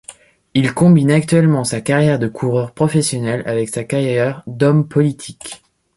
[0.55, 5.61] Il combine actuellement sa carrière de coureur professionnel avec sa carrière d'homme politique.